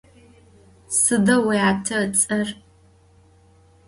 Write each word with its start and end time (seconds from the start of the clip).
Sıda 0.99 1.35
vuyate 1.43 1.95
ıts'er? 2.05 2.47